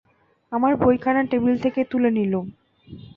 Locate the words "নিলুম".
2.11-2.45